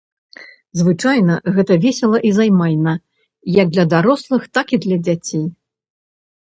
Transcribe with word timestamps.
Звычайна 0.79 1.35
гэта 1.57 1.77
весела 1.85 2.23
і 2.31 2.33
займальна 2.39 2.93
як 3.61 3.67
для 3.77 3.85
дарослых, 3.97 4.41
так 4.59 4.67
і 4.79 4.85
для 4.89 4.97
дзяцей. 5.09 5.45